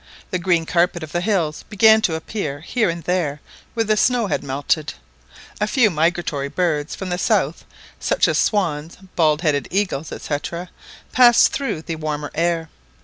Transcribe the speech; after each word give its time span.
The 0.31 0.39
green 0.39 0.65
carpet 0.65 1.03
of 1.03 1.11
the 1.11 1.21
hills 1.21 1.61
began 1.69 2.01
to 2.01 2.15
appear 2.15 2.61
here 2.61 2.89
and 2.89 3.03
there 3.03 3.39
where 3.75 3.83
the 3.83 3.95
snow 3.95 4.25
had 4.25 4.43
melted. 4.43 4.95
A 5.59 5.67
few 5.67 5.91
migratory 5.91 6.47
birds 6.49 6.95
from 6.95 7.09
the 7.09 7.19
south 7.19 7.65
such 7.99 8.27
as 8.27 8.39
swans, 8.39 8.95
bald 9.15 9.41
headed 9.43 9.67
eagles, 9.69 10.07
&c.—passed 10.07 11.53
through 11.53 11.83
the 11.83 11.97
warmer 11.97 12.31
air. 12.33 12.69